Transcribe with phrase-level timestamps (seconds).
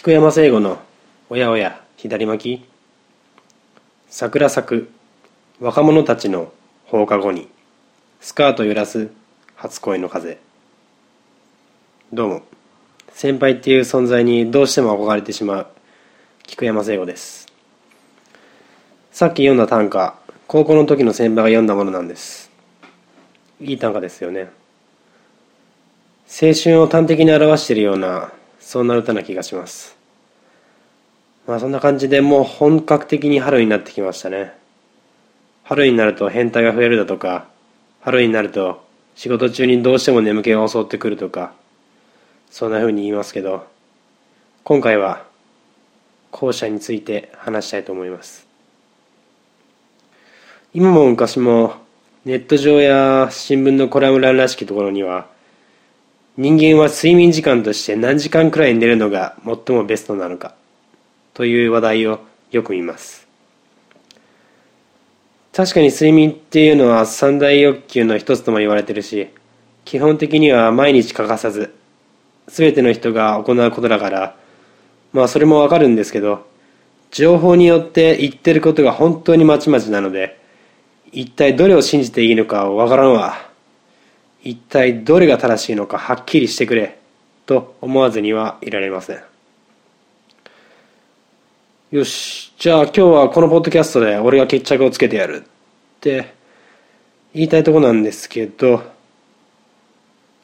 [0.00, 0.78] 菊山聖吾の
[1.28, 2.64] 「おやおや左巻き」
[4.08, 4.90] 桜咲く
[5.58, 6.52] 若者たちの
[6.86, 7.48] 放課後に
[8.20, 9.10] スカート揺らす
[9.56, 10.38] 初恋の風。
[12.12, 12.42] どうも。
[13.12, 15.66] 先輩っていう存在にどうしても憧れてしまう
[16.46, 17.48] 菊山聖吾です。
[19.10, 20.14] さっき読んだ短歌
[20.46, 22.52] 高校の時の先輩が読んだものなんです。
[23.60, 24.48] いい短歌ですよね。
[26.28, 28.30] 青春を端的に表しているような
[28.68, 29.96] そんな歌な気がします。
[31.46, 34.52] まあそんな感じでもう本格的に春になってきましたね。
[35.64, 37.48] 春になると変態が増えるだとか
[38.02, 41.54] 春になると仕事中にどうしても眠気が襲ってくるとか
[42.50, 43.66] そんな風に言いますけど
[44.64, 45.24] 今回は
[46.30, 48.46] 後者について話したいと思います。
[50.74, 51.72] 今も昔も
[52.26, 55.26] ネット上や新聞のコラム欄らしきところには
[56.38, 60.54] 人間は睡眠時間として何時間くらい寝るのが最もベストなのか
[61.34, 62.20] という話題を
[62.52, 63.26] よく見ます。
[65.52, 69.30] 確かに睡眠っていうのは三大欲求の一つとも言われてるし
[69.84, 71.74] 基本的には毎日欠かさず
[72.46, 74.36] 全ての人が行うことだから
[75.12, 76.46] まあそれもわかるんですけど
[77.10, 80.40] 情報によって言ってることが本当にまちまちなので
[81.10, 83.47] 一体どれを信じていいのかわからんわ。
[84.42, 86.98] 一体どれが正しいのかはっきりしてくれ
[87.46, 89.22] と思わずにはいられません。
[91.90, 95.48] よしじゃあ今日はこのポッドキャストで俺が決着をつけてやるっ
[96.00, 96.34] て
[97.32, 98.82] 言いたいとこなんですけど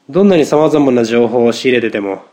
[0.09, 2.23] どんなにさまざまな情報を仕入れてても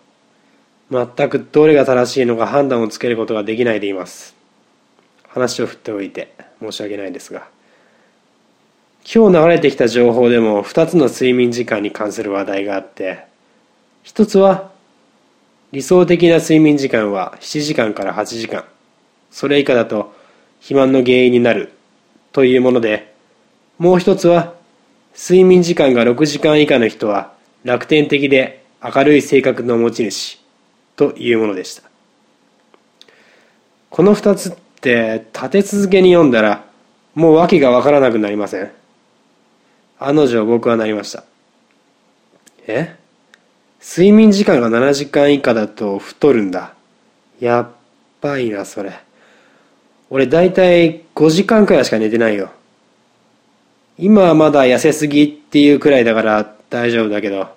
[0.91, 4.35] 全くどれが正しいのか判断をつけることができないでいます。
[5.29, 7.49] 話を振っておいて申し訳ないですが。
[9.05, 13.27] 今日流れてきた情報でも2つの睡眠時間に関する話題があって
[14.05, 14.71] 一つは
[15.73, 18.65] 理想的な睡眠時間は7時間から8時間。
[19.31, 20.15] それ以下だと
[20.61, 21.73] 肥満の原因になる
[22.33, 23.15] というもので
[23.79, 24.55] もう一つは
[25.17, 27.33] 睡眠時間が6時間以下の人は
[27.65, 30.41] 楽天的で明るい性格の持ち主
[30.97, 31.83] というものでした。
[33.91, 36.65] この2つって立て続けに読んだら
[37.15, 38.82] もう訳が分からなくなりません。
[40.07, 41.25] 案の定僕はなりました。
[42.67, 42.97] え？
[43.81, 46.75] 睡眠時間が7時間以下だと太るんだ。
[47.41, 47.69] やっ
[48.21, 48.93] ばいなそれ。
[50.11, 52.51] 俺大体5時間くらいしか寝てないよ。
[53.99, 57.49] 今はまだ痩せすぎっていうくらいだから大丈夫だけど。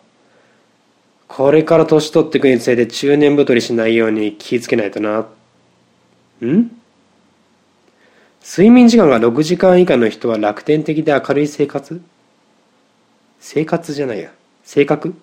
[1.27, 5.25] これから年取ってくにつれて中年太りしないように気をつけないとな。
[6.45, 6.72] ん？
[8.41, 12.01] 睡眠時間が6時間以下の人は楽天的で明るい生活？
[13.47, 14.31] 生活じゃないや。
[14.63, 15.13] 性格？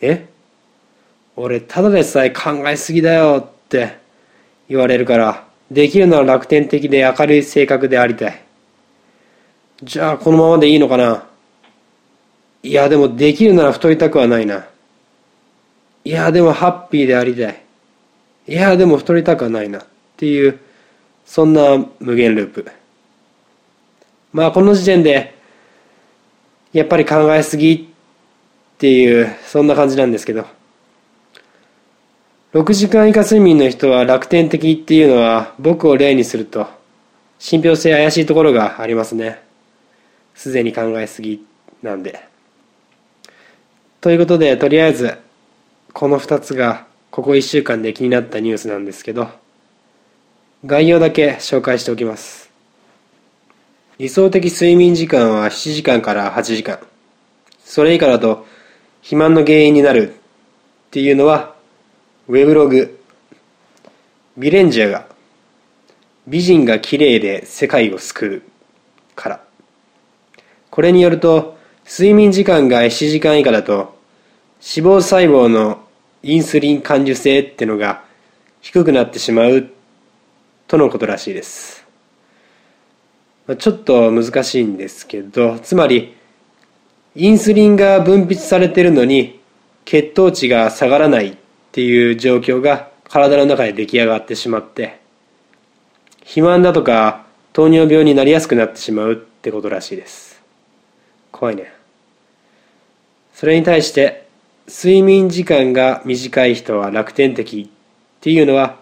[0.00, 0.28] え？
[1.34, 3.98] 俺ただでさえ考えすぎだよって
[4.68, 8.40] 言われるからできるなら楽天的で明るい性格でありたい。
[9.82, 11.26] じゃあこのままでいいのかな？
[12.62, 14.68] いやでもできるなら太りたくはないな。
[16.04, 17.60] いやでもハッピーでありたい。
[18.46, 19.80] いやでも太りたくはないな。
[19.80, 19.86] っ
[20.16, 20.60] ていう
[21.26, 22.70] そんな無限ループ。
[24.32, 25.39] まあこの時点で
[26.72, 30.44] やっぱり考えすぎっていうそんな感じなんですけど。
[32.52, 36.66] 6時間以下睡眠の人は楽天的っていうのは僕を例にすると
[37.38, 39.40] 信憑性怪しいところがありますね。
[40.34, 41.46] すでに考えすぎ
[41.80, 42.26] なんで。
[44.00, 45.16] ということでとりあえず
[45.92, 49.28] この2つがここ1週間で気になったニュースなんですけど
[50.66, 52.49] 概要だけ紹介しておきます。
[54.00, 56.78] 理想的睡眠時間は7時間から8時間。
[57.62, 58.46] それ以下だと
[59.02, 61.54] 肥満の原因になるっていうのは、
[62.26, 62.98] ウェブログ、
[64.38, 65.06] ビレンジャーが
[66.26, 68.42] 美人が綺麗で世界を救う
[69.14, 69.44] から。
[70.70, 73.98] これによると、睡眠時間が7時間以下だと、
[74.62, 75.84] 脂肪細胞の
[76.22, 78.02] インスリン感受性ってのが
[78.62, 79.68] 低くなってしまう
[80.68, 81.79] とのことらしいです。
[83.56, 86.16] ちょっと難しいんですけどつまり
[87.14, 89.40] インスリンが分泌されてるのに
[89.84, 91.36] 血糖値が下がらないっ
[91.72, 95.00] ていう状況が体の中で出来上がってしまって
[96.20, 100.40] 肥満だとか糖尿病になりやすくなってしまうってことらしいです。
[101.32, 101.72] 怖いね。
[103.34, 104.28] それに対して
[104.68, 108.76] 睡眠時間が短い人は楽天的っていうのは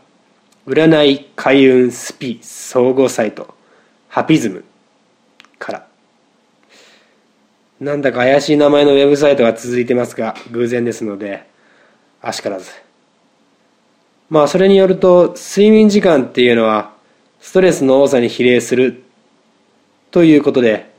[0.66, 3.57] 占い開運スピ総合サイト。
[4.18, 4.64] ハピズム。
[5.60, 5.86] から。
[7.78, 11.46] なんだか怪しい名前のウェブサイトが続いてますが偶然ですので
[12.20, 12.68] あしからず。
[14.28, 16.92] まあそれによると睡眠時間っていうのは
[17.38, 19.04] ストレスの多さに比例する
[20.10, 20.90] ということで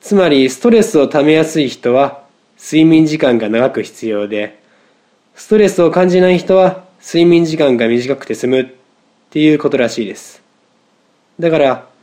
[0.00, 2.24] つまりストレスをためやすい人は
[2.58, 4.60] 睡眠時間が長く必要で
[5.36, 8.66] ストレスを感じない人は睡眠時間が短くて済むっ
[9.30, 10.42] ていうことらしいです。
[11.38, 11.95] だから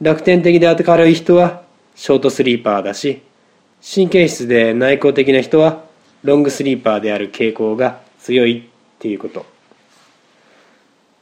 [0.00, 1.62] 楽天的で明るい人は
[1.94, 3.22] ショートスリーパーだし
[3.82, 5.84] 神経質で内向的な人は
[6.22, 9.46] ロングスリーパーである傾向が強いっていうこと。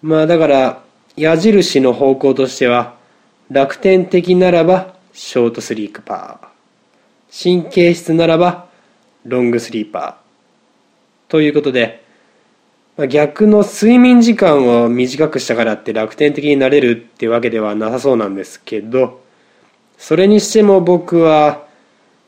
[0.02, 0.82] まあだから
[1.16, 2.96] 矢印の方向としては
[3.50, 7.62] 楽天的ならばショートスリーパー。
[7.62, 8.68] 神経質ならば
[9.24, 11.30] ロングスリーパー。
[11.30, 12.03] ということで
[12.96, 19.20] 逆の睡眠時間を短くしたからって楽天的になれるってわけではなさそうなんですけど
[19.98, 21.66] それにしても僕は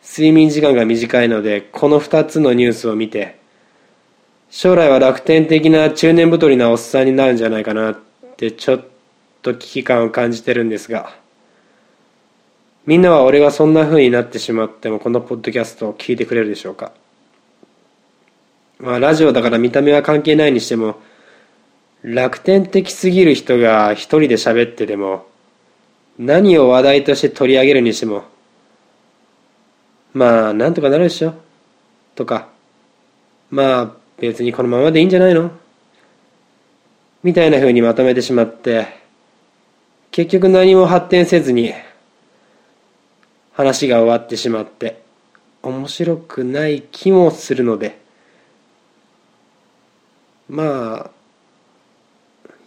[0.02, 3.38] 睡眠時間が短いのでこの2つのニュースを見て
[4.50, 7.98] 将来は楽天的な中年太りなおっさんになるんじゃないかなっ
[8.36, 8.84] てちょっ
[9.42, 11.14] と危機感を感じてるんですが
[12.86, 16.92] みんなは俺がそんな風になってしまってもこのポッドキャストを聞いてくれるでしょうか？
[18.78, 21.00] まあラジオだから見た目は関係ないにしても
[22.02, 25.26] 楽天的すぎる人が一人で喋ってでも
[26.18, 28.24] 何を話題として取り上げるにしても
[30.12, 31.34] まあなんとかなるでしょ？
[32.14, 32.48] とか
[33.50, 35.50] まあ別にこのままでいいんじゃないの？
[37.22, 38.86] みたいな風にまとめてしまって
[40.10, 41.72] 結局何も発展せずに
[43.52, 45.02] 話が終わってしまって
[45.62, 47.98] 面白くない気もするので
[50.48, 51.10] まあ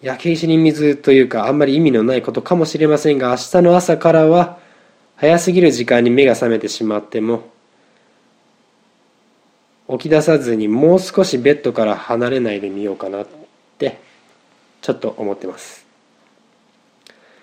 [0.02, 4.60] 焼け石に水というかあんまり意味のないことかもしれませんが明日の朝からは
[5.18, 7.50] 早すぎる時間に目が覚めてしまっても
[9.90, 13.28] 起き出さずにもう少しベッドから離れないでみようかなっ
[13.78, 14.00] て
[14.82, 15.86] ちょっと思ってます。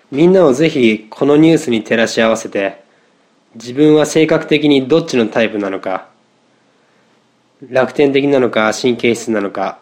[0.09, 2.81] みんなをぜひこのニュースに照らし合わせて
[3.55, 6.07] 自分は性格的にどっちのタイプなのか
[7.69, 9.79] 楽天的なのか神経質なのか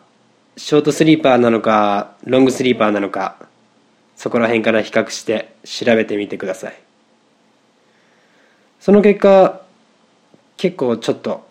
[0.57, 3.35] ショートスリーパーなのかロングスリーパーなのか
[4.15, 6.79] そこら辺から比較して調べてみてください。
[8.79, 9.61] その結果
[10.57, 11.45] 結構ちょっと